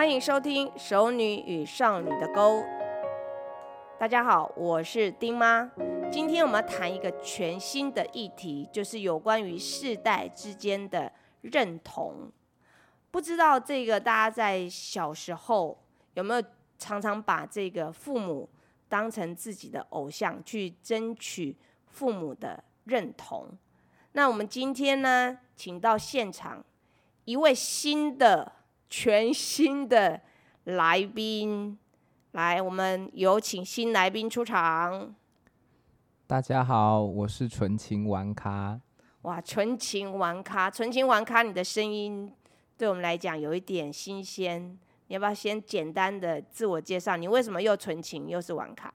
[0.00, 2.60] 欢迎收听《熟女与少女的沟》。
[3.98, 5.70] 大家好，我是丁妈。
[6.10, 12.32] 今天我们谈一个全新的议题，就是有关于世代之间的认同。
[13.10, 15.78] 不知道这个大家在小时候
[16.14, 16.42] 有没有
[16.78, 18.48] 常常把这个父母
[18.88, 21.54] 当成自己的偶像，去争取
[21.88, 23.46] 父母的认同？
[24.12, 26.64] 那我们今天呢，请到现场
[27.26, 28.50] 一位新的、
[28.90, 30.20] 全新的
[30.64, 31.78] 来宾，
[32.32, 35.14] 来，我们有请新来宾出场。
[36.26, 38.80] 大家好，我是纯情玩咖。
[39.22, 42.32] 哇，纯情玩咖，纯情玩咖，你的声音
[42.76, 44.76] 对我们来讲有一点新鲜。
[45.06, 47.16] 你要不要先简单的自我介绍？
[47.16, 48.92] 你为什么又纯情又是玩咖？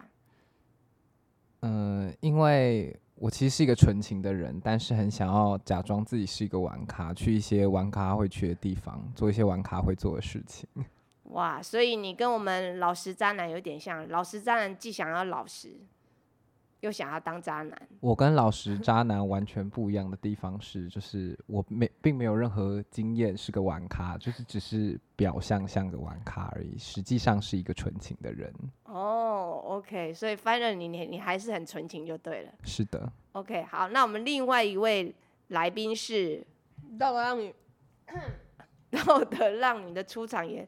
[1.61, 10.67] 嗯，因为我其实是一个纯情的人，但是很想要假装自己是一个玩咖，去一些玩咖会去的地方，做一些玩咖会做的事情。
[11.31, 14.07] 哇，所以你跟我们老实渣男有点像。
[14.09, 15.75] 老实渣男既想要老实，
[16.85, 17.89] 又想要当渣男。
[17.99, 28.53] 我跟老实渣男完全不一样的地方是，就是我没并没有任何经验是个玩咖，就是只是表象像个玩咖而已，实际上是一个纯情的人。
[28.83, 32.51] 哦，OK，所以反正你你你还是很纯情就对了。
[32.63, 35.13] 是的，OK，好，那我们另外一位
[35.47, 36.45] 来宾是
[36.99, 37.53] 道德让你
[38.91, 40.67] 道德让你的出场也，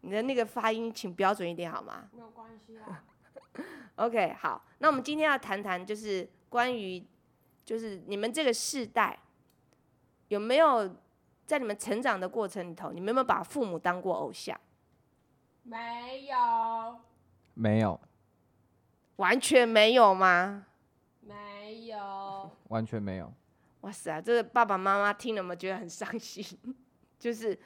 [0.00, 3.04] 你的那个发音请标准一点好吗没有关系啦。
[3.96, 7.04] OK，好，那我们今天要谈谈就是关于
[7.64, 9.18] 就是你们这个世代
[10.28, 10.96] 有没有
[11.44, 14.58] 在你们成长的过程里头，你们有没有把父母当过偶像？
[15.62, 17.00] 没有，
[17.54, 18.00] 没有，
[19.16, 20.66] 完全没有吗？
[21.20, 23.32] 没有， 完全没有。
[23.82, 26.46] 哇塞，这个爸爸妈妈听了有没有觉得很伤心？
[27.18, 27.58] 就是，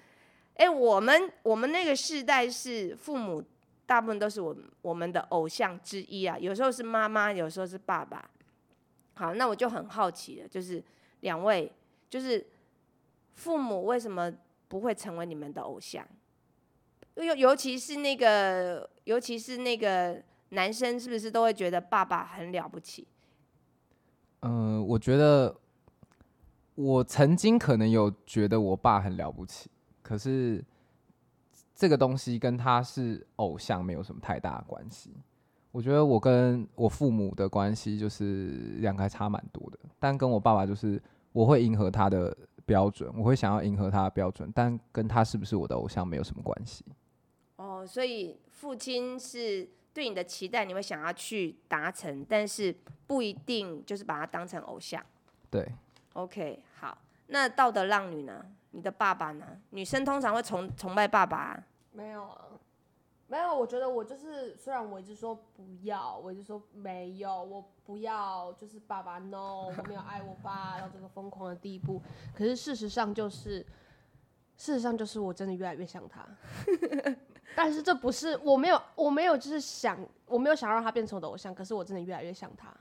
[0.54, 3.42] 哎、我们我们那个世代是父母
[3.86, 8.30] 大部分都是我我们的偶像之一啊，有时候是妈妈，有时候是爸爸。
[9.14, 10.82] 好，那我就很好奇了，就是
[11.20, 11.70] 两位，
[12.08, 12.46] 就是
[13.34, 14.32] 父母为什么
[14.68, 16.06] 不会成为你们的偶像？
[17.16, 23.06] 尤尤其是那个，尤其是那个男生，是不是都会觉得爸爸很了不起？
[24.40, 25.54] 嗯，我觉得
[26.74, 30.64] 我曾经可能有觉得我爸很了不起，可是
[31.82, 35.10] 这个东西跟他是偶像没有什么太大的关系。
[35.72, 46.84] 我觉得我跟我父母的关系就是两个还差蛮多的，但跟我爸爸就是我会迎合他的标准，我会想要迎合他的标准，但跟他是不是我的偶像没有什么关系。
[47.56, 52.72] 哦，所以父亲是对你的期待，你会想要去达成，但是
[53.08, 55.04] 不一定就是把他当成偶像。
[55.50, 55.68] 对
[56.12, 58.46] ，OK，好，那道德浪女呢？
[58.70, 59.44] 你的爸爸呢？
[59.70, 62.48] 女生通常会崇崇拜爸爸啊、没有啊，
[63.28, 63.56] 没有。
[63.56, 72.00] 我觉得我就是，虽然我一直说不要，我一直说没有，我不要，就是爸爸 no，我没有爱我爸到这个疯狂的地步。
[72.34, 73.60] 可是事实上就是，
[74.56, 76.26] 事实上就是我真的越来越像他。
[77.54, 82.74] 但是这不是我没有，我没有就是想，我没有想让他变成我的偶像，可是我真的越来越像他。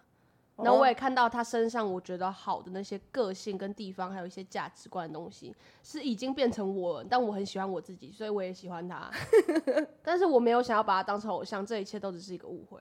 [0.63, 7.07] 然后我也看到他身上我觉得好的那些个性跟地方，还有一些价值观的东西，是已经变成我了。
[7.09, 9.09] 但我很喜欢我自己，所以我也喜欢他。
[10.03, 12.79] 但是我没有想要把他当成偶像，这一切都只是一个误会。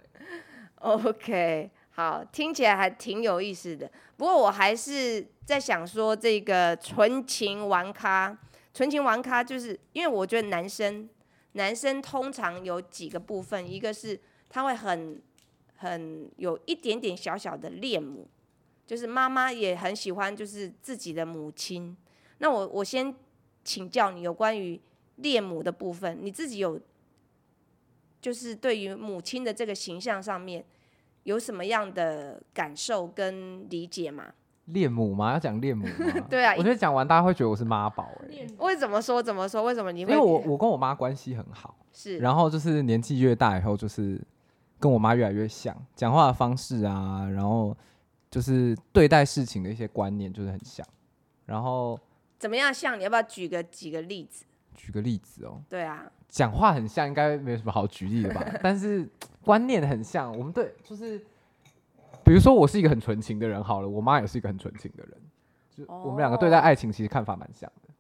[0.77, 3.91] OK，好，听起来还挺有意思的。
[4.17, 8.37] 不过我还是在想说，这个纯情玩咖，
[8.73, 11.09] 纯情玩咖，就是因为我觉得男生，
[11.53, 14.19] 男生通常有几个部分，一个是
[14.49, 15.21] 他会很
[15.81, 18.29] 很有一点点小小的恋母，
[18.87, 21.97] 就是妈妈也很喜欢就是自己的母亲。
[22.39, 23.15] 那我我先
[23.65, 24.79] 请教你有关于
[25.17, 26.79] 恋母的部分，你自己有
[28.21, 30.63] 就是对于母亲的这个形象上面
[31.23, 34.35] 有什么样的感受跟理解吗？
[34.67, 35.33] 恋母吗？
[35.33, 36.21] 要讲恋母吗？
[36.29, 39.63] 对啊我觉得讲完大家会觉得我是妈宝哎、为什么说怎么说？
[39.65, 40.13] 为什么你会？
[40.13, 41.75] 因为我我跟我妈关系很好。
[41.93, 44.21] 是然后就是年纪越大以后，就是
[44.81, 47.77] 跟我妈越来越像，讲话的方式啊，然后
[48.31, 50.85] 就是对待事情的一些观念就是很像。
[51.45, 52.01] 然后
[52.39, 52.99] 怎么样像？
[52.99, 54.47] 你要不要举个几个例子？
[54.75, 58.43] 举个例子哦，对啊，讲话很像，应该没有什么好举例的吧？
[58.63, 59.07] 但是
[59.45, 61.19] 观念很像，我们对就是，
[62.25, 65.15] 比如说我是一个很纯情的人，好了，我妈也是一个很纯情的人，
[65.77, 67.91] 就我们两个对待爱情其实看法蛮像的。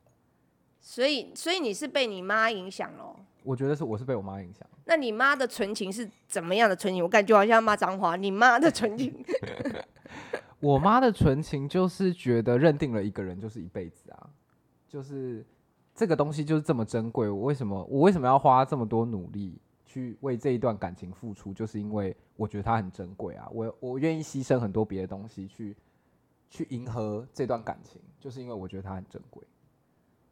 [0.80, 3.16] 所以所以你是被你妈影响咯。
[3.42, 4.66] 我觉得是我是被我妈影响。
[4.84, 7.02] 那你妈的纯情是怎么样的纯情？
[7.02, 8.16] 我感觉好像骂脏话。
[8.16, 9.24] 你妈的纯情
[10.60, 14.28] 我妈的纯情就是觉得认定了一个人就是一辈子啊，
[14.88, 15.44] 就是
[15.94, 21.54] 这个东西就是这么珍贵，我为什么我为什么要花这么多努力去为这一段感情付出？
[21.54, 25.76] 就是因为我觉得它很珍贵啊，我我愿意牺牲很多别的东西去
[26.50, 29.42] 去迎合这段感情，就是因为我觉得它很珍贵。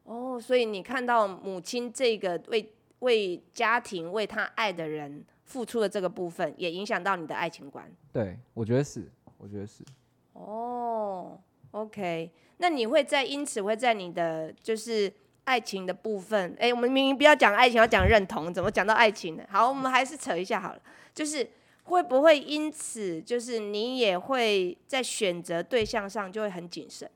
[0.04, 7.90] 哦，所以你看到母亲这个为为家庭、为他爱的人付出的这个部分，也影响到你的爱情观。
[8.12, 9.84] 对，我觉得是，我觉得是。
[10.32, 11.38] 哦
[11.72, 15.12] ，OK，那你会在因此会在你的就是
[15.44, 19.44] 爱情的部分，哎，我们明明不要讲爱情，要讲认同，怎么讲到爱情呢？
[19.48, 20.80] 好，我们还是扯一下好了，
[21.14, 21.48] 就是
[21.84, 27.10] 会不会因此就是你也会在选择对象上就会很谨慎？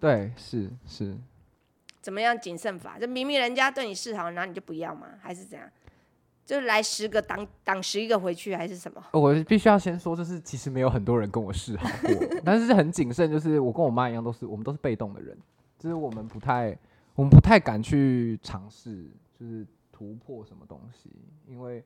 [0.00, 1.16] 对，是是。
[2.06, 2.96] 怎么样谨慎法？
[3.00, 5.08] 就明明人家对你示好，然后你就不要吗？
[5.20, 5.68] 还是怎样？
[6.44, 9.04] 就来十个挡挡十一个回去，还是什么？
[9.10, 12.14] 我必须要先说，就是其实没有很多人跟我示好过，
[12.46, 13.28] 但是很谨慎。
[13.28, 15.36] 就是我跟我妈一样，都是我们都是被动的人，
[15.80, 16.78] 就是我们不太
[17.16, 21.10] 我们不太敢去尝试，就是突破什么东西，
[21.48, 21.82] 因为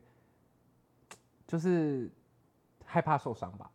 [1.46, 2.11] 就是
[2.84, 3.70] 害怕受伤吧，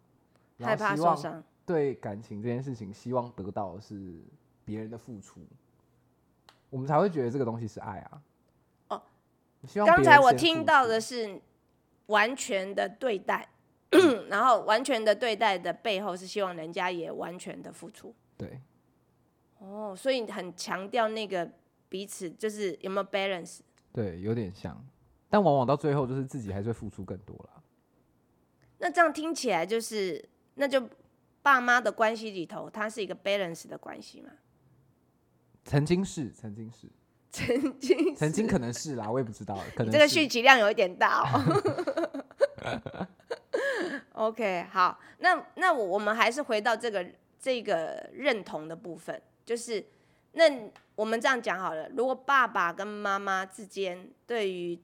[0.60, 1.44] 害怕受伤。
[1.66, 4.22] 对感情这件事情，希望得到的是
[4.64, 5.42] 别人的付出。
[6.70, 8.22] 我们才会觉得这个东西是爱啊！
[8.90, 9.02] 哦，
[9.86, 11.42] 刚才我听到的是
[12.08, 13.48] 完全的对待，
[14.30, 18.14] 然后完全的对待的背后是希望人家也完全的付出。
[18.38, 18.60] 对，
[19.60, 21.50] 哦，所以很强调那个
[21.88, 23.60] 彼此就是有没有 balance？
[23.94, 24.86] 对，有点像，
[25.30, 27.64] 但往往到最后就是自己还是会付出更多了。
[28.80, 30.90] 那这样听起来就是，那就
[31.42, 34.32] 爸妈的关系里头，它是一个 balance 的关系嘛？
[35.66, 36.88] 曾经是，曾经是，
[37.32, 39.58] 曾经，曾经可能是啦，我也不知道。
[39.76, 41.42] 可能这个续集量有一点大哦。
[44.14, 47.06] OK，好，那那我我们还是回到这个
[47.40, 49.84] 这个认同的部分，就是
[50.34, 50.44] 那
[50.96, 54.80] 我们这样讲好了，如果爸爸跟妈妈之间对于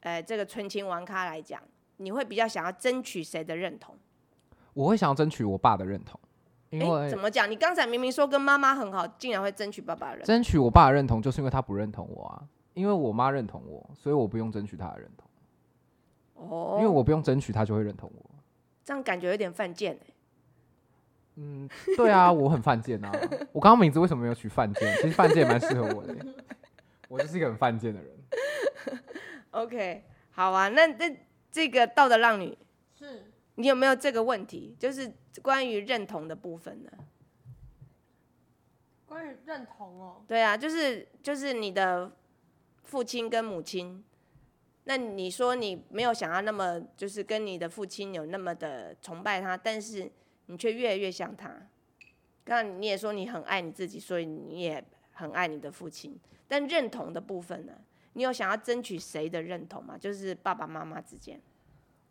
[0.00, 1.60] 呃这个纯情玩咖来讲，
[1.96, 3.96] 你会比较想要争取谁的认同？
[4.74, 6.20] 我会想要争取我爸的认同。
[6.80, 7.50] 哎，怎么讲？
[7.50, 10.24] 你刚才明明说跟妈妈很好，竟然会争取爸爸认？
[10.24, 12.42] 争取我爸的认同，就是因为他不认同我啊。
[12.74, 15.28] 因为我妈认同我，所以我不用争取他的认同。
[16.34, 18.30] 哦，因为我不用争取，他就会认同我。
[18.84, 20.14] 这样感觉有点犯贱哎。
[21.36, 23.12] 嗯，对啊，我很犯贱啊。
[23.52, 24.92] 我刚刚名字为什么没有取犯贱？
[24.96, 26.16] 其实犯贱蛮适合我的。
[27.08, 28.16] 我就是一个很犯贱的人。
[29.52, 30.68] OK，好啊。
[30.68, 31.16] 那那
[31.52, 32.58] 这个道德浪女
[32.98, 33.32] 是。
[33.56, 34.74] 你有没有这个问题？
[34.78, 35.12] 就是
[35.42, 36.90] 关于认同的部分呢？
[39.06, 40.24] 关于认同哦。
[40.26, 42.10] 对啊，就是就是你的
[42.82, 44.02] 父亲跟母亲，
[44.84, 50.10] 那你说你没有想要那么就是跟你的父亲有那么的崇拜他，但是
[50.46, 51.48] 你却越来越像他。
[52.44, 56.18] 刚刚你也说你很爱你自己，所以你也很爱你的父亲。
[56.48, 57.72] 但认同的部分呢？
[58.14, 59.96] 你有想要争取谁的认同吗？
[59.96, 61.40] 就是爸爸妈妈之间。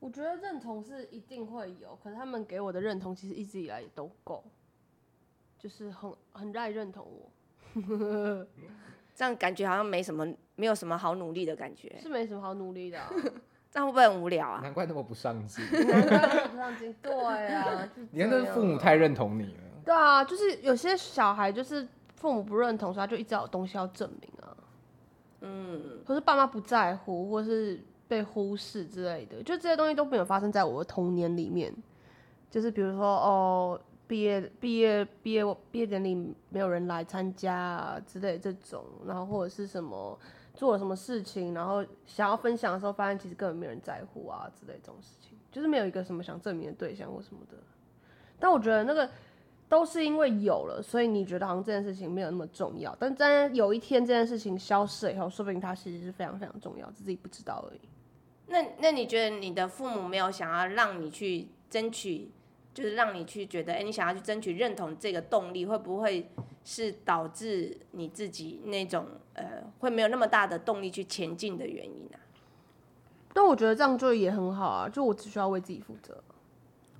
[0.04, 4.44] 我觉得认同是一定会有，可是他们给我的认同其实一直以来也都够，
[5.58, 7.32] 就是很很爱认同我，
[9.16, 10.28] 这样感觉好像没什么，
[10.58, 13.00] 没有什么好努力的感觉，是没什么好努力的，
[13.72, 14.60] 这样会不会很无聊啊？
[14.62, 24.58] 难怪那么不上进， 难怪那么不上进，对啊，你看那父母太认同你了，对啊，就是有些小孩就是父母不认同，所以他就一直有东西要证明啊，
[25.39, 27.80] 嗯，可是爸妈不在乎，或是。
[28.13, 31.74] 被忽视之类的，就这些东西都没有发生在我的童年里面。
[32.51, 36.13] 就是比如说，哦，毕业、毕业、毕业、毕业典礼
[36.50, 40.15] 没有人来参加啊之类这种，然后或者是什么
[40.53, 47.58] 做了什么事情，然后想要分享的时候，发现其实根本没有人在乎啊之类这种事情，就是没有一个什么想证明的对象或什么的。
[48.39, 49.10] 但我觉得那个
[49.67, 52.96] 都是因为有了，所以你觉得好像这件事情没有那么重要。
[53.00, 57.79] 但在有一天这件事情消失以后，说不定它其实是非常非常重要，自己不知道而已。
[58.53, 62.29] 那那你觉得你的父母没有想要让你去争取，
[62.72, 66.29] 就是让你去觉得，哎，你想要去争取认同这个动力，会不会
[66.63, 72.17] 是导致你自己那种呃，会没有那么大的动力去前进的原因呢？
[73.33, 76.24] 但我觉得这样就也很好啊，就我只需要为自己负责。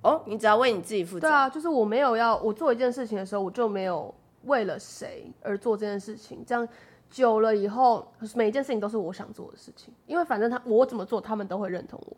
[0.02, 1.30] 哦，你只要为你自己负责。
[1.30, 4.12] 对啊，就是我没有要我做一件事情的时候，我就没有
[4.46, 6.68] 为了谁而做这件事情，这样。
[7.14, 12.18] 久了以后，每一件事情都是我想做的事情，因为反正他我怎么做，他们都会认同我，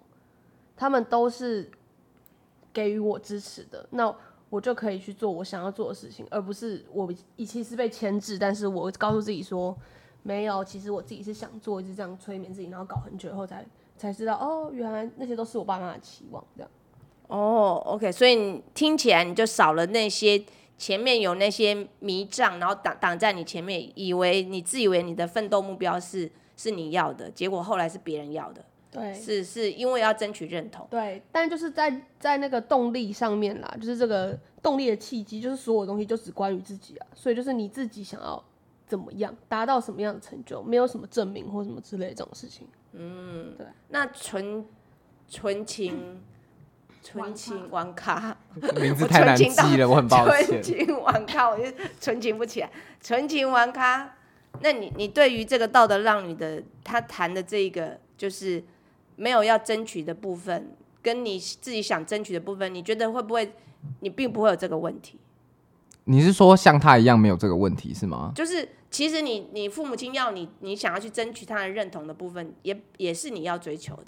[0.78, 1.70] 他们都是
[2.72, 4.16] 给予我支持的，那
[4.50, 9.76] 我就可以去做我想要做的事情，而不是我一其实被牵制，但是我告诉自己说
[10.24, 13.66] 没有，其实我自己是想做，一直这样催眠自己，然后搞很久以后才
[13.98, 16.72] 才知道，哦，原来那些都是我爸妈的期望，这样。
[17.28, 20.42] 哦，OK，所以你听起来你就少了那些
[20.78, 30.86] 前面有那些迷障，然后挡挡在你前面，以为你自以为你的奋斗目标是是你要的，结果后来是别人要的，对，是是因为要争取认同。
[30.90, 38.44] 对，但就是在在那个动力上面啦，就是这个动力的契机，就是所有东西就只关于自己啊，所以就是你自己想要
[38.86, 42.68] 怎么样，达到什么样的成就，没有什么证明或什么之类的这种事情。
[42.92, 44.66] 嗯，对那纯
[45.28, 46.22] 纯情
[47.06, 48.36] 纯情网咖，
[48.82, 50.64] 名字太难记了，我很抱歉纯。
[50.64, 51.72] 情网咖，我就
[52.02, 52.72] 纯情不起来。
[53.00, 54.16] 纯情网咖，
[54.62, 58.64] 那你你对于这个道德浪女的她谈的这个，就是
[59.16, 60.72] 没有要争取的部分，
[61.04, 63.54] 跟你自己想争取的部分，你觉得会不会
[64.00, 65.20] 你并不会有这个问题？
[66.06, 68.32] 你是说像他一样没有这个问题是吗？
[68.34, 74.06] 就是其实你你父母亲要你你想要去争取他的认同的部分，也也是你要追求的。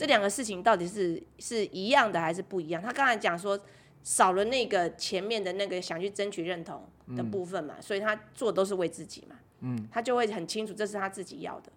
[0.00, 2.80] 嗯，这两个事情到底是是一样的还是不一样？
[2.82, 3.60] 他刚才讲说
[4.02, 9.36] 少了那个前面的那个想去争取认同的部分嘛，所以他做都是为自己嘛。
[9.60, 11.70] 嗯，他就会很清楚这是他自己要的。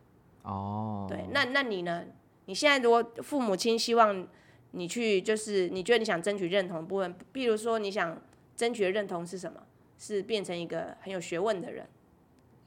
[0.44, 2.06] 哦，对，那那你呢？
[2.46, 4.27] 你现在如果父母亲希望
[4.72, 8.22] 你去，就是你觉得你想争取认同的部分，比如说你想
[8.56, 9.62] 争取的认同是什么？
[10.00, 11.88] 是变成一个很有学问的人，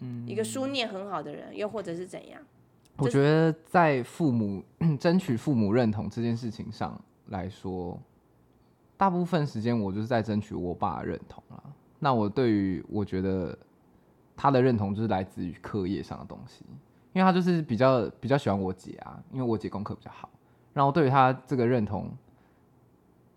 [0.01, 2.41] 嗯，一个书念很好的人，又或者是怎样？
[2.99, 4.62] 我觉得在父母
[4.99, 8.00] 争取父母认同这件事情上来说，
[8.97, 11.62] 大部分时间我就是在争取我爸的认同啦。
[11.99, 13.57] 那我对于我觉得
[14.37, 16.65] 他的认同就是来自于课业上的东西，
[17.12, 20.29] 因为他就是比较比较喜欢我姐啊，因为我姐功课比较好。
[20.73, 22.11] 然后对于他这个认同，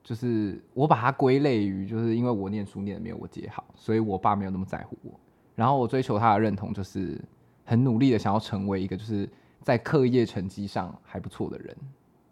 [0.03, 5.11] 就是我把它归类于，就是因为我念书念的没有我姐好，所以我爸没有那么在乎我。
[5.55, 7.19] 然后我追求他的认同，就是
[7.63, 9.27] 很努力的想要成为一个就是
[9.61, 11.75] 在课业成绩上还不错的人，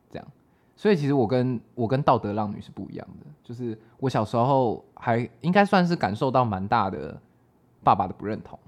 [0.09, 0.27] 这样。
[0.75, 7.19] 所以其实我跟我跟道德浪女是不一样的，就是我小时候还应该算是感受到蛮大的
[7.83, 8.59] 爸爸的不认同，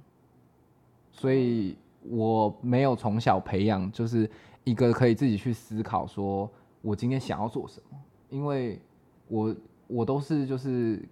[1.11, 4.29] 所以我没有从小培养就是
[4.63, 6.49] 一个可以自己去思考说
[6.81, 7.97] 我今天想要做什么，
[8.29, 8.81] 因为
[9.27, 11.07] 我我都是就是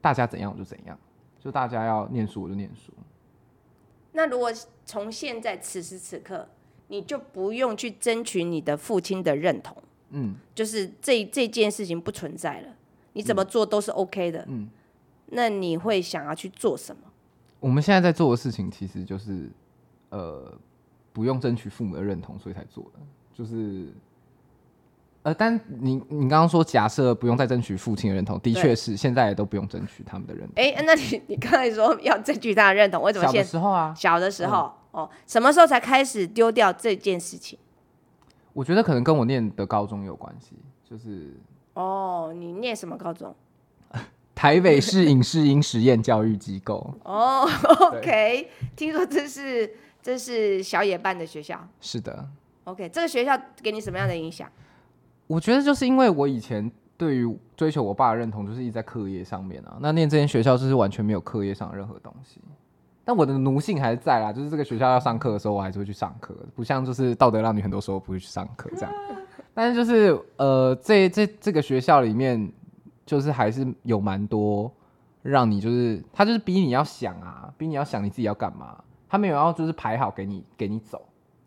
[0.00, 0.96] 大家怎样我就怎样，
[1.40, 2.92] 就大家要念书我就念书，
[4.12, 4.52] 那如果
[4.84, 6.48] 从现在此时此刻，
[6.88, 9.76] 你就不用去争取你的父亲的认同，
[10.10, 12.68] 嗯，就是这这件事情不存在了，
[13.12, 14.68] 你怎么做都是 OK 的，嗯，
[15.26, 17.02] 那你会想要去做什么？
[17.60, 19.48] 我们现在在做的事情其实就是
[20.10, 20.52] 呃
[21.12, 23.00] 不用争取父母的认同，所以才做的，
[23.32, 23.88] 就是。
[25.24, 28.62] 呃，但你你刚刚说假设不用再争取父亲的认同，的对。
[28.62, 30.52] 确是现在也都不用争取他们的认同。
[30.54, 37.56] 哎、那你你刚才说要争取他的认同，为什么小现的时候啊，小的时候、哦，什么时候才开始丢掉这件事情？
[38.52, 41.36] 我觉得可能跟我念的高中有关系，就是
[41.74, 43.32] 哦，你念什么高中？
[44.34, 46.94] 台北市影视音实验教育机构。
[47.04, 47.48] 哦
[47.92, 51.60] ，OK，听说这是这是小野办的学校。
[51.80, 52.28] 是的
[52.64, 54.50] ，OK，这个学校给你什么样的影响？
[55.28, 59.76] 我觉得就是因为我以前对于追求我爸的认同，就是一直在课业上面啊。
[59.80, 62.40] 那念这间学校就是完全没有课业上的任何东西，
[63.08, 64.30] 但我的奴性还是在啦。
[64.30, 68.92] 就是这个学校要上课的时候，我还是会去上课，不像就是道德浪女很多时候不会去上课这样。
[69.54, 72.52] 但是就是呃，这这这个学校里面，
[73.06, 74.70] 就是还是有蛮多
[75.22, 78.76] 让你就是他就是逼你要想啊，逼你要想你自己要干嘛。
[79.08, 81.00] 他没有要就是排好给你给你走，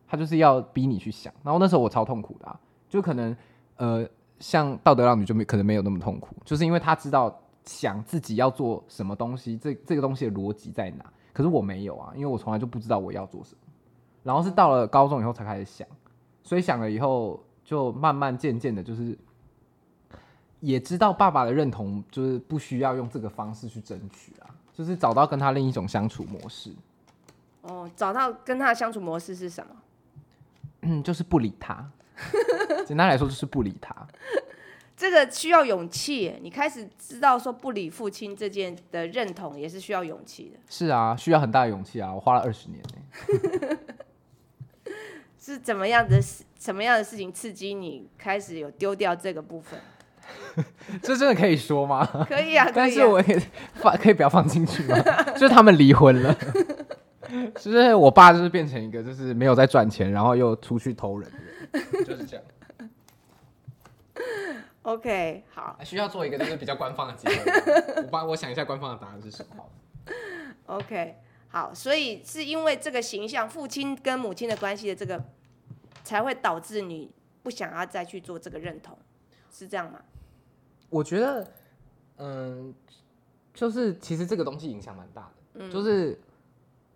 [0.07, 1.31] 他就是要逼你去想。
[1.43, 3.37] 然后那时候我超痛苦的、啊，就可能
[3.77, 4.03] 呃，
[4.39, 11.05] 像道德浪女就没可能没有那么痛苦，就是因为他知道想自己要做什么东西，这这个东西的逻辑在哪。
[11.33, 13.57] 可是我没有啊，因为我从来就不知道我要做什么。
[14.23, 15.87] 然后是到了高中以后才开始想，
[16.43, 19.17] 所以想了以后，就慢慢渐渐的，就是
[20.59, 26.71] 也知道爸爸的认同，就是不需要用这个方式去争取啊，就是找到跟他另一种相处模式，
[27.61, 29.75] 哦，找到跟他的相处模式是什么？
[30.81, 31.89] 嗯，就是不理他。
[32.85, 33.95] 简单来说，就是不理他。
[35.01, 36.31] 这个需要勇气。
[36.43, 40.59] 你开始知道说不理父亲这件的认同，也是需要勇气的。
[40.69, 42.13] 是啊，需要很大的勇气啊！
[42.13, 43.77] 我花了二十年呢、
[45.41, 46.43] 是怎么样的事？
[46.59, 49.79] 什么样的事情刺激你开始有丢掉这个部分？
[51.01, 52.05] 这真的可以说吗？
[52.29, 52.89] 可以啊， 但。
[52.89, 53.41] 是我也
[53.73, 54.95] 放可以不要放进去吗？
[55.33, 56.37] 就是他们离婚了，
[57.55, 62.45] 就是我爸就是变成一个就是没有在赚钱，然后又出去偷人的人，就是这样。
[64.83, 68.03] OK，好需要做一个就是比较官方的结论。
[68.05, 69.69] 我帮我想一下官方的答案是什么。
[70.65, 71.15] ，OK，
[71.49, 71.71] 好。
[71.73, 75.23] 所以是因为这个形象，父亲跟母亲的关系的这个，
[76.03, 77.11] 才会导致你
[77.43, 78.97] 不想要再去做这个认同，
[79.51, 80.01] 是这样吗？
[80.89, 81.47] 我觉得，
[82.17, 82.73] 嗯，
[83.53, 86.19] 就是其实这个东西影响蛮大的，嗯就是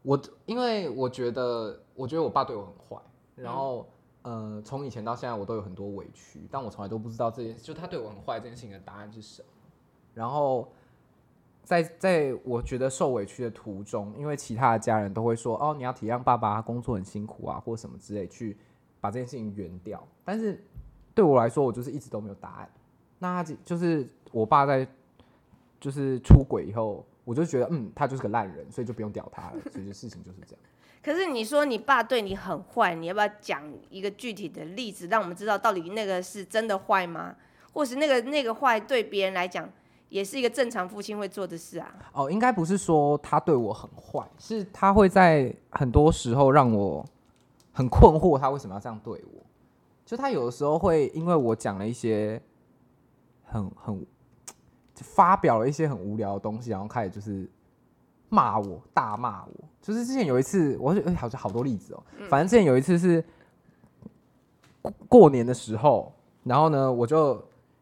[0.01, 3.01] 我因为我觉得，我觉得我爸对我很坏，
[3.35, 3.87] 然后、
[4.25, 9.47] 呃，从以前到现在我都有很多委屈，但我从来都不知道这件事，就他对我很坏这件事情的答案是什么。
[10.15, 10.67] 然后
[11.63, 18.57] 在在我觉得受委屈的途中，因为其他的家人都会说，哦，你要体谅爸爸，工作很辛苦啊，或什么之类，去
[18.99, 20.03] 把这件事情圆掉。
[20.23, 20.59] 但是
[21.13, 22.69] 对我来说，我就是一直都没有答案。
[23.19, 24.87] 那他就是我爸在
[25.79, 29.61] 就是出轨以后，我就觉得嗯，他就是个烂人，所以就不用屌他了。
[29.71, 30.63] 所以就事情就是这样。
[31.05, 37.35] 可是你说你爸对你很坏，你要不要讲一个具体的例子，让我们知道到底那个是真的坏吗？
[37.73, 39.69] 或是那个那个坏对别人来讲，
[40.09, 41.93] 也是一个正常父亲会做的事啊？
[42.11, 47.05] 哦，应该不是说他对我很坏，是他会在很多时候让我
[47.71, 49.45] 很困惑，他为什么要这样对我？
[50.07, 52.41] 就他有的时候会因为我讲了一些
[53.43, 54.03] 很很
[54.95, 57.47] 发表了一些很无聊的东西，然后开始就是
[58.29, 59.53] 骂我，大骂我。
[59.85, 63.23] 就是之前有一次，我哎好像好多例子哦、反正之前有一次是
[64.81, 66.11] 过过年的时候，
[66.43, 67.35] 然后呢，我就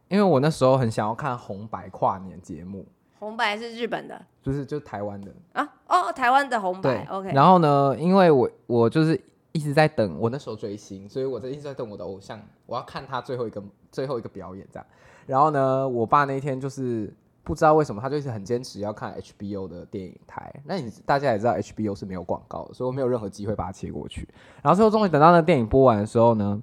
[0.10, 2.86] 因为我那时候很想要看红白跨年节目。
[3.20, 5.64] 红白是日本的就是就是台湾的，啊？
[5.88, 7.32] 哦，台湾的红白，OK。
[7.32, 9.18] 然后呢，因为我我就是
[9.54, 14.86] 一直在等，我那时候追星，所以我在一直在等我的偶像，我要看他最后一个最后一个表演这样。
[15.26, 20.54] 然后呢，我爸那天就是不知道为什么，他就一直很坚持要看 HBO 的电影台。
[20.64, 24.28] 那你大家也知道 HBO 是没有广告的，所以我没有任何机会把它切过去。
[24.62, 26.62] 然后最后终于等到那电影播完的时候呢，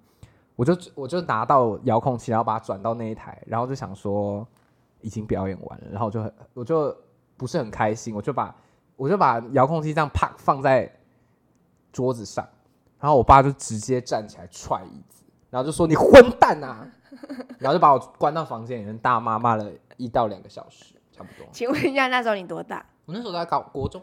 [0.56, 4.46] 我就我就拿到遥控器，然后把它转到那一台，然后就想说
[5.02, 6.96] 已经表演完了，然后就很我就
[7.36, 8.54] 不是很开心，我就把
[8.96, 10.90] 我就把遥控器这样啪放在
[11.92, 12.48] 桌子上，
[12.98, 16.86] 然后我爸就直接站起来踹椅子，然后就说你混蛋啊，
[17.58, 19.70] 然后就把我关到房间里面大骂，骂了
[20.00, 21.46] 一到两个小时，差不多。
[21.52, 22.84] 请问一下，那时候你多大？
[23.04, 24.02] 我那时候在搞国中，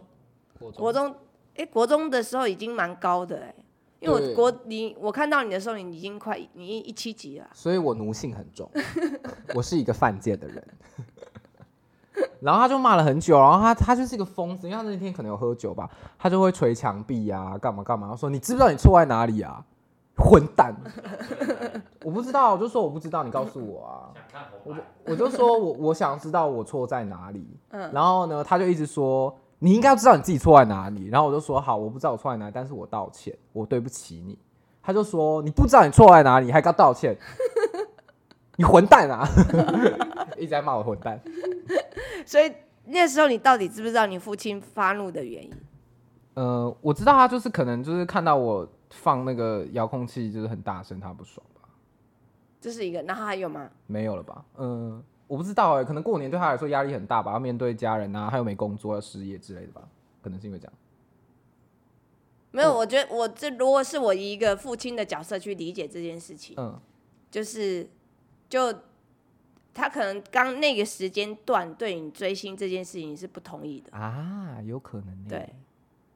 [0.60, 1.16] 国中，国中？
[1.56, 3.56] 哎、国中的时候已经蛮高的哎、
[4.00, 7.50] 因为对我国你我看到你的时候，你已经快你一一七级了。
[7.54, 8.70] 所以我奴性很重，
[9.56, 10.64] 我是一个犯贱的人。
[12.42, 19.66] 然后他就骂了很久，然后他他就是一个疯子，因为他那天可能有喝酒吧，他就会捶墙壁呀、干嘛干嘛，说你知不知道你错在哪里啊？
[20.18, 20.76] 混蛋！
[22.04, 23.94] 我不知道，我就说我不知道，你告诉我啊。
[24.64, 34.38] 我就我就说我我想知道我错在哪里，嗯然后呢，他就一直说你应该要知道你自己错在哪里，然后我就说好，我不知道我错在哪里，但是我道歉，我对不起你。
[34.82, 37.18] 他就说你不知道你错在哪里，还跟他道歉，
[38.58, 39.28] 你混蛋啊！
[40.38, 41.20] 一直在骂我混蛋。
[42.26, 42.52] 所以
[42.86, 45.52] 那时候你到底知不知道你父亲发怒的原因？
[46.36, 51.68] 呃，我知道他就是可能就是看到我放那个遥控器就是很大声，他不爽吧？
[52.60, 53.70] 这是一个，那他还有吗？
[53.86, 54.46] 没有了吧？
[54.58, 59.88] 嗯、我不知道哎、可能过年对他来说压力很大吧，要面对家人啊，还有没工作要失业之类的吧，
[60.22, 60.74] 可能是因为这样。
[62.52, 66.80] 没有，我觉得我这如果是我以一个父亲的角色去理解这件事情，嗯，
[67.30, 67.88] 就是
[68.50, 68.74] 就
[69.74, 75.30] 他可能刚那个时间段对你追星这件事情是不同意的，啊，有可能呢。
[75.30, 75.54] 对，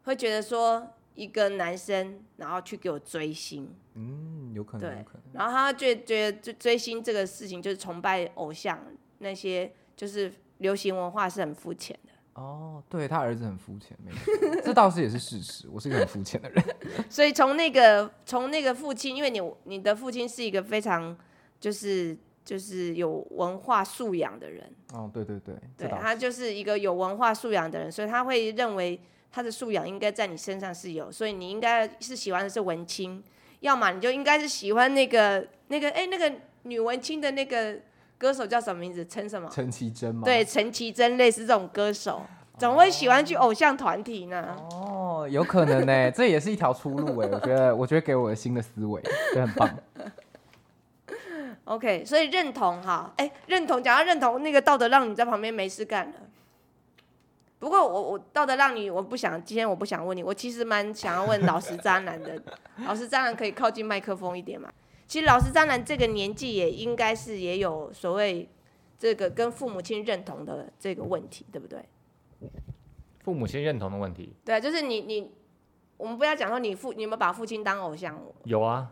[0.03, 5.33] 会觉得说一个男生然后去给我追星，嗯，有可能，对有可能。
[5.33, 8.79] 然后他就觉得追追星这个事情就是崇拜偶像
[9.19, 15.67] 那些就是流行文化是很肤浅的，哦，对他儿子很肤浅，没错，这倒是也是事实。
[15.69, 16.63] 我是一个很肤浅的人。
[17.09, 21.15] 所以从那个从那个父亲，因为你你的父亲是一个非常
[21.59, 28.99] 就是就是有文化素养的人，哦，对对对，对他就是一个有文化素养的人，所以他会认为
[29.31, 33.23] 他的素养应该在你身上是有，所以你应该是喜欢的是文青，
[33.61, 36.31] 要么你就应该是喜欢那个那个哎、那个
[36.63, 37.77] 女文青的那个
[38.17, 39.05] 歌手叫什么名字？
[39.05, 39.49] 陈什么？
[39.49, 40.23] 陈绮贞吗？
[40.25, 42.21] 对，陈绮贞类似这种歌手，
[42.57, 44.55] 怎么会喜欢去偶像团体呢？
[44.71, 47.29] 哦，有可能呢，这也是一条出路哎。
[47.31, 49.01] 我觉得，我觉得给我的新的思维，
[49.33, 49.69] 觉得很棒。
[51.65, 56.13] OK，所以认同哈，哎、认同，讲到认同，那个道德让你在旁边没事干了。
[57.61, 62.41] 不过我我道德让你，我不想今天我不想问你，我其实蛮想要问老实渣男的。
[62.87, 64.73] 老实渣男可以靠近麦克风一点嘛？
[65.07, 68.49] 其实老实渣男这个年纪也应该是也有所谓
[68.97, 71.85] 这个跟父母亲认同的这个问题，对不对？
[73.19, 75.31] 父母亲认同的问题对啊，就是你你，
[75.97, 78.91] 我们不要讲说你父你有没有把父亲当偶像，有啊，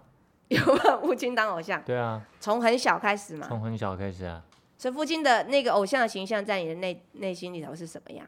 [0.50, 1.82] 有把父亲当偶像？
[1.82, 3.48] 对啊，从很小开始嘛。
[3.48, 4.46] 从很小开始啊。
[4.78, 8.28] 所以父亲的那个偶像的形象在你的内内心里头是什么样？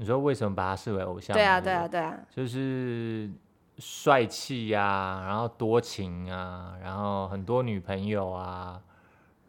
[0.00, 1.34] 你说为什么把他视为偶像？
[1.34, 2.18] 对啊，对啊，，对啊。
[2.34, 3.30] 就是
[3.76, 8.80] 帅气呀，然后多情啊，然后很多女朋友啊，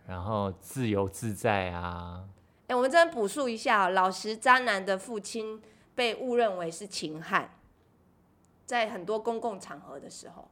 [0.06, 2.26] 然后自由自在啊。
[2.68, 5.62] 哎、我们这边补述一下、哦，老实渣男的父亲
[5.96, 7.52] 被误认为是秦汉，
[8.66, 10.52] 在很多公共场合的时候，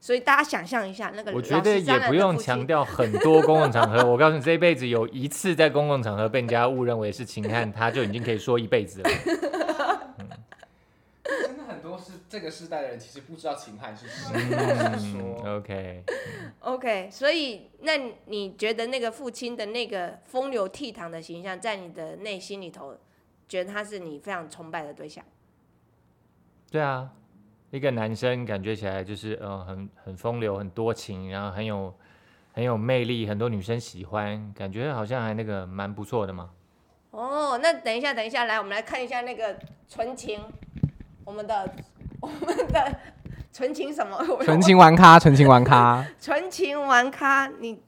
[0.00, 3.98] 所以大家想象一下那个我觉得也不用强调很多公共场合。
[4.08, 9.10] 我告诉你，这一辈子有一次在公共场合被人家误认为是秦汉，他就已经可以说一辈子了。
[11.24, 14.32] 真的很多是这个时代的人其实不知道秦汉是谁。
[15.14, 15.56] 嗯
[16.60, 22.96] ，OK，OK，所以那你觉得那个父亲的那个风流倜傥的形象，在你的内心里头，
[23.48, 25.24] 觉得他是你非常崇拜的对象？
[26.70, 27.10] 对啊，
[27.70, 31.94] 一个男生感觉起来就是呃很很风流、很多情，然后很有
[32.52, 36.50] 很有魅力，很多女生喜欢，感觉好像还那个蛮不错的嘛。
[37.10, 40.40] 哦，那等一下，等一下，来，我们来看一下那个纯情，
[41.24, 41.74] 我们的
[42.20, 42.98] 我们的
[43.52, 44.18] 纯情什么？
[44.44, 47.82] 纯情玩咖，纯情玩咖， 纯情玩咖，你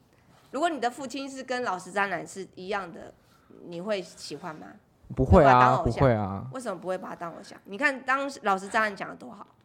[0.51, 3.13] 如果你的父亲是跟老实渣男是一样的，
[3.65, 4.67] 你会喜欢吗？
[5.15, 6.47] 不会啊，不会啊。
[6.53, 7.59] 为什么不会把他当偶像？
[7.65, 9.60] 你看当老实渣男讲的多好，可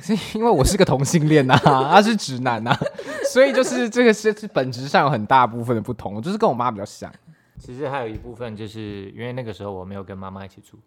[0.00, 2.76] 是因为我是个同性恋呐、他是直男呐、
[3.32, 7.12] 所以就是这个是是本质上有很大部分的不同，我就是跟我妈比较像。
[7.58, 10.78] 其实还有一部分就是因为那个时候我没有跟妈妈一起住，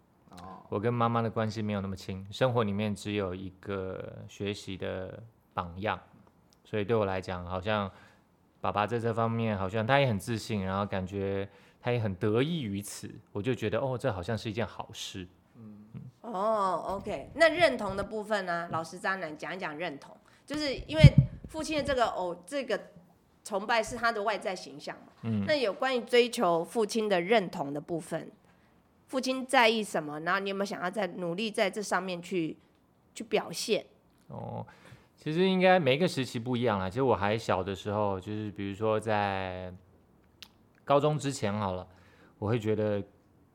[0.68, 5.22] 我跟妈妈的关系没有那么亲，生活里面只有一个学习的
[5.52, 5.98] 榜样，
[6.64, 7.90] 所以对我来讲，好像
[8.60, 11.48] 爸爸在这方面好像他也很自信，然后感觉
[11.80, 15.26] 他也很得意于此，我就觉得哦，这好像是一件好事。
[16.24, 18.68] 哦，OK，那认同的部分呢？
[18.70, 21.02] 老实渣男讲一讲认同，就是因为
[21.48, 22.80] 父亲的这个偶这个
[23.44, 25.12] 崇拜是他的外在形象嘛。
[25.22, 28.30] 嗯，那有关于追求父亲的认同的部分，
[29.06, 30.18] 父亲在意什么？
[30.20, 32.56] 然后你有没有想要在努力在这上面去
[33.14, 33.84] 去表现？
[34.28, 34.66] 哦，
[35.16, 36.88] 其实应该每个时期不一样啦。
[36.88, 39.70] 其实我还小的时候，就是比如说在
[40.84, 41.86] 高中之前好了，
[42.38, 43.02] 我会觉得，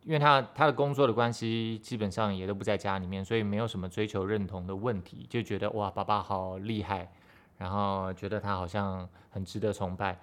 [0.04, 7.12] 因为他他的工作的关系，基本上也都不在家里面，所以没有什么追求认同的问题，就觉得哇，爸爸好厉害，
[7.58, 10.18] 然后觉得他好像很值得崇拜。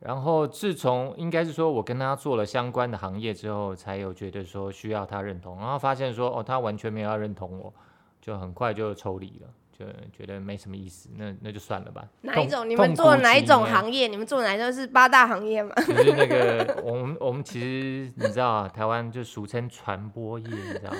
[0.00, 7.72] 然后自从应该是说我跟他做了相关的行业之后，才有觉得说需要他认同，然后发现说哦，他完全没有要认同我，
[8.20, 9.48] 就很快就抽离了，
[9.86, 12.06] 就觉得没什么意思，那那就算了吧。
[12.22, 12.68] 哪一种？
[12.68, 14.06] 你们做哪一种行业？
[14.06, 15.74] 你们做哪一种是八大行业吗？
[15.86, 20.92] 就是那个我们我们其实你知道啊，台湾就俗称传播业，你知道，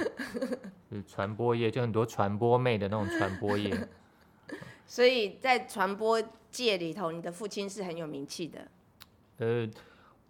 [0.90, 3.72] 就是传播业，就很多传播妹的那种传播业。
[4.86, 8.60] 所以在传播界里头，你的父亲是很有名气的。
[9.38, 9.66] 呃，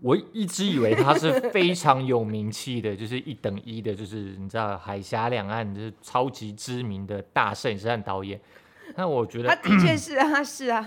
[0.02, 8.40] 我一直以为他是非常有名气的，就是一等一的，就是你知道海峡两岸就是超级知名的大摄影师和导演。
[8.96, 10.86] 那我觉得，他的确是啊， 是啊。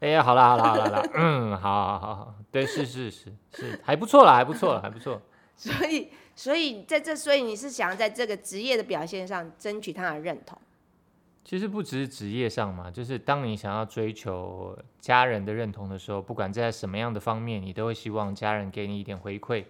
[0.00, 5.20] 哎呀，好啦好啦好啦好啦，嗯，好好好好，对，是是是是，还不错啦，还不错啦，还不错。
[5.56, 10.58] 所以，所以在这，所以你是想要在这个职业的表现上争取他的认同。
[11.44, 19.64] 其实不只是职业上嘛，就是当你想要追求家人的认同的时候，不管在什么样的方面，你都会希望家人给你一点回馈，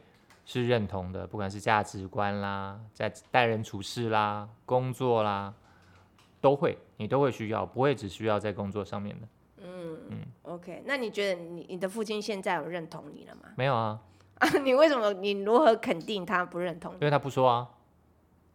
[0.44, 5.54] 是认同的，不管是价值观啦，在待人处事啦、工作啦，
[6.40, 9.28] 都会，你都会需要，不会只需要在工作上面的。
[9.62, 13.42] 嗯嗯 OK，那你觉得你你的父亲现在有认同你了吗？
[13.56, 14.00] 没有啊，
[14.38, 15.12] 啊， 你为什么？
[15.12, 16.96] 你如何肯定他不认同你？
[16.96, 17.68] 因为他不说啊，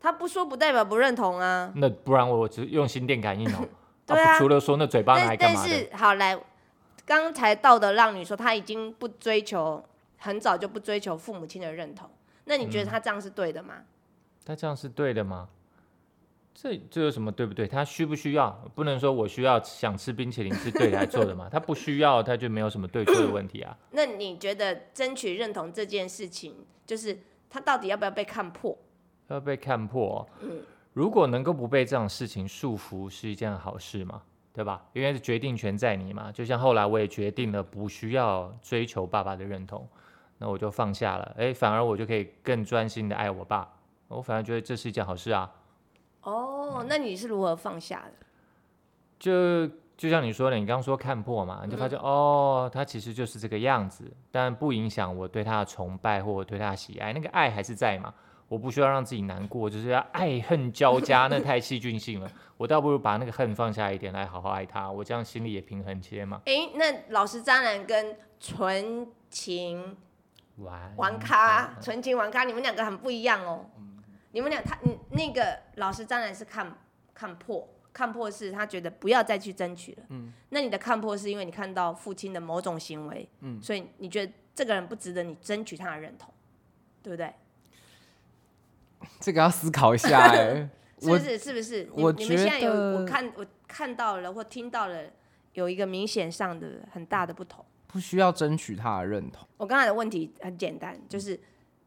[0.06, 1.74] 他不说不代表不认同啊。
[1.76, 3.68] 那不然我只用心电感应哦。
[4.06, 5.68] 对啊除了说那嘴巴拿来但但干嘛的？
[5.68, 6.40] 是好来，
[7.08, 9.84] 刚才道德浪女说他已经不追求，
[10.20, 12.08] 很早就不追求父母亲的认同，
[12.44, 13.78] 那你觉嗯得他这样是对的吗？
[14.46, 15.50] 他这样是对的吗？
[16.54, 17.68] 这这有什么对不对？
[17.68, 18.52] 他需不需要？
[18.76, 21.50] 不能说我需要想吃冰淇淋是对来做的嘛？
[21.52, 23.76] 他不需要，他就没有什么对错的问题啊。
[23.90, 27.18] 那你觉得争取认同这件事情，就是
[27.50, 28.78] 他到底要不要被看破？
[29.28, 30.48] 要被看破哦、
[30.94, 34.22] 如果能够不被这种事情束缚，是一件好事嘛，
[34.54, 34.84] 对吧？
[34.94, 36.32] 因为决定权在你嘛。
[36.32, 39.88] 就像后来我也决定了不需要追求爸爸的认同，
[40.38, 43.68] 那我就放下了，诶，反而我就可以更专心的爱我爸。
[44.08, 45.52] 我反而觉得这是一件好事啊。
[46.22, 48.26] 哦，那你是如何放下的？
[49.20, 58.14] 就就像你说的，你刚刚说看破嘛，你就发现、哦，他其实就是这个样子，但不影响我对他的崇拜或我对他的喜爱，那个爱还是在嘛。
[58.48, 62.32] 我不需要让自己难过， 就是要爱恨交加，那太戏剧性了。
[62.58, 66.42] 我倒不如把那个恨放下一点，来好好爱他，我这样心里也平衡些嘛。
[66.46, 69.98] 诶，那老实渣男跟纯情
[70.58, 73.66] 玩玩咖、纯情玩咖，你们两个很不一样哦。
[74.32, 76.78] 你们俩，他嗯，那个老实渣男是看
[77.14, 80.04] 看破，看破是他觉得不要再去争取了。
[80.10, 86.34] 嗯，那你的看破是因为你看到父亲的某种行为，嗯，所以你觉得这个人不值得你争取他的认同，
[87.02, 87.34] 对不对？
[89.20, 90.70] 这个要思考一下 哎、
[91.02, 91.38] 我是不是？
[91.38, 91.84] 是不是？
[91.96, 95.04] 你我你们现在有我看我看到了或听到了
[95.54, 97.64] 有一个明显上的很大的不同。
[97.88, 99.48] 不需要争取他的认同。
[99.56, 101.40] 我刚才的问题很简单，就是，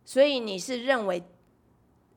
[0.07, 1.23] 所以你是认为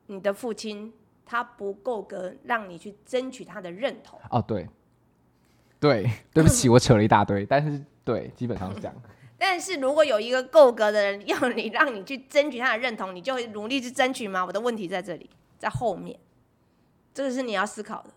[0.06, 0.90] 你的父亲
[1.26, 4.66] 他不够格让你去争取他的认同，哦，对，
[5.78, 8.94] 对，对不起， 我扯了一大堆，但是对，基本上是这样。
[9.44, 14.46] 但是如果有一个够格的人要你让你去争取他的认同，你就会努力去争取吗？
[14.46, 15.28] 我的问题在这里，
[15.58, 16.16] 在后面，
[17.12, 18.10] 这个是你要思考的。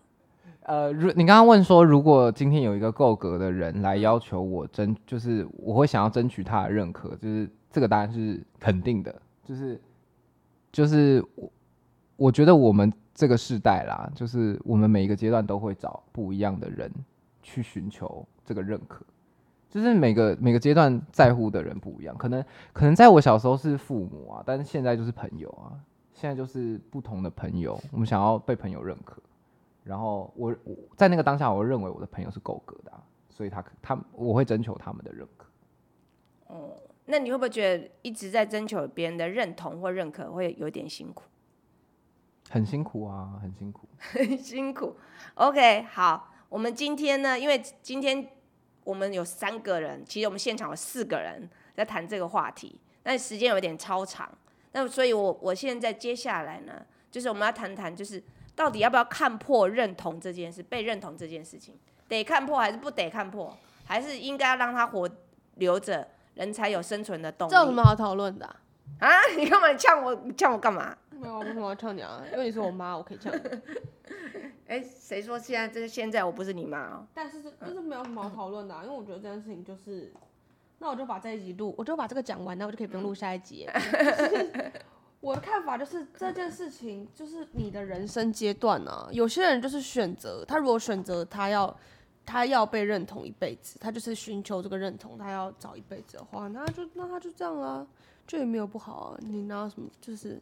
[0.60, 9.12] 呃，如你刚刚问说，如果今天有一个够格的人来要求我争，就是我会想要争取他的认可，就是这个答案是肯定的，
[9.44, 9.80] 就是
[10.70, 11.52] 就是我
[12.14, 16.88] 我觉得我们这个世代啦，就是我们每一个阶段都会找不一样的人
[17.42, 19.04] 去寻求这个认可，
[19.68, 25.78] 就是每个每个阶段在乎的人不一样，可能可能在我小时候是父母啊，但是现在就是朋友啊，
[26.14, 29.20] 现在就是不同的朋友，我们想要被朋友认可。
[29.84, 35.46] 然后我我在那个当下，我认为我的朋友是够格的、啊，所以他他我会征求他们的认可。
[36.48, 36.70] 哦
[37.08, 41.22] 那你会不会觉得一直在征求别人的认同或认可，会有点辛苦？
[42.50, 43.88] 很辛苦啊，很辛苦。
[43.96, 44.96] 很 辛苦。
[45.34, 48.26] OK，好，我们今天呢，因为今天
[48.86, 54.30] 我们有三个人，其实我们现场有四个人在谈这个话题，但时间有点超长。
[54.70, 58.22] 那所以我，我现在接下来呢，就是我们要谈谈，就是
[58.54, 61.74] 到底要不要看破认同这件事，被认同这件事情，
[62.06, 63.52] 得看破还是不得看破，
[63.86, 65.10] 还是应该要让他活
[65.56, 67.50] 留着，人才有生存的动力。
[67.50, 68.54] 这有什么好讨论的、
[69.00, 69.08] 啊？
[69.36, 70.14] 你干嘛你呛我？
[70.24, 70.96] 你呛我干嘛？
[71.10, 72.22] 没有，我为什么要呛你啊？
[72.32, 73.40] 因为你是我妈，我可以呛你。
[74.68, 77.06] 哎、谁说现在这现在我不是你妈哦？
[77.14, 80.12] 但是这就是没有什么好讨论的啊、因为我觉得这件事情就是，
[80.78, 83.66] 那我就把这一集录，我就把这个讲完，那我就可以不用录下一集
[85.20, 91.74] 我的看法就是这件事情就是你的人生阶段啊，有些人就是选择他如果选择他要
[92.24, 97.86] 他要被认同一辈子，他就是寻求这个认同，他要找一辈子的话，那就那他就这样啦，
[98.26, 99.18] 这也没有不好啊。
[99.20, 100.40] 你拿什么就是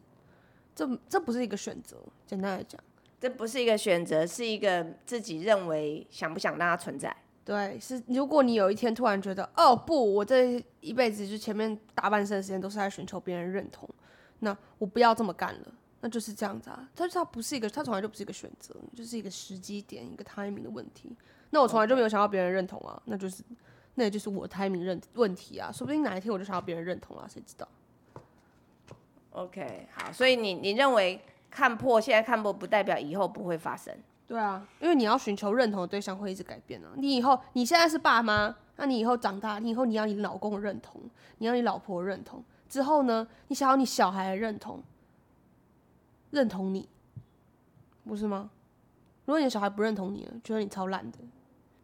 [0.73, 2.81] 这这不是一个选择，简单来讲。
[3.19, 7.15] 这不是一个选择，是一个自己认为想不想让它存在。
[7.43, 13.87] 对，是如果你有一天突然觉得，哦不，我这一辈子就前面大半生的时间都是在寻求别人认同，
[14.39, 16.89] 那我不要这么干了，那就是这样子啊。
[16.95, 21.15] 它它不是一个，它从来就不是一个选择，就是一个时机点，一个 timing 的问题。
[21.51, 23.43] 那我从来就没有想要别人认同啊，那就是
[23.95, 27.67] 那也就是我 timing 认问题啊，说不定哪一天我就想要别人认同了，谁知道
[29.31, 33.93] ？OK，好，所以你你认为看破现在看破，不代表以后不会发生。
[34.27, 36.89] 对啊，因为你要寻求认同的对象会一直改变啊。
[36.95, 40.99] 你以后你现在是爸妈，那你以后长大，你以后你要你老公认同，
[41.37, 44.81] 你要你老婆认同，之后呢，你想要你小孩的认同，
[46.31, 46.89] 认同你，
[48.03, 48.49] 不是吗？
[49.25, 51.19] 如果你的小孩不认同你了，觉得你超烂的，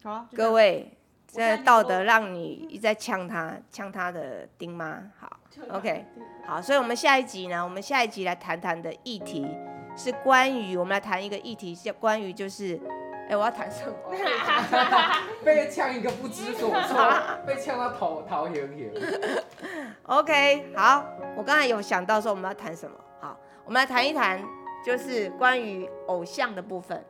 [0.04, 0.97] 好了，各位，
[1.33, 5.01] 这道德让你一直在呛他，呛他的丁妈。
[5.17, 5.39] 好
[5.69, 6.05] ，OK，
[6.45, 9.47] 好，所以我们下一集呢，我们下一集来谈谈的议题
[9.95, 12.77] 是关于，我们来谈一个议题，是关于就是，
[13.29, 13.93] 哎、我要谈什么？
[15.45, 17.13] 被呛一个不知所措，
[17.47, 18.93] 被呛到头头晕晕。
[20.03, 21.05] OK，好，
[21.37, 24.43] 我刚才有想到说我们要谈什么，好，我们来谈一谈，
[24.85, 27.01] 就是关于偶像的部分。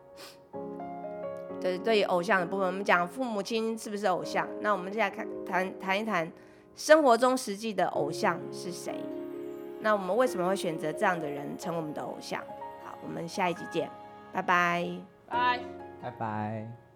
[1.61, 4.47] 对，对于偶像的部分，我们讲父母亲是不是偶像？
[4.61, 6.29] 那我们现在看谈谈一谈
[6.75, 8.95] 生活中实际的偶像是谁？
[9.79, 12.41] 那我们为什么会选择这样的人成为我们的偶像？
[12.83, 13.89] 好，我们下一集见，
[14.33, 14.89] 拜拜。
[15.27, 15.59] 拜。
[16.01, 16.90] 拜拜。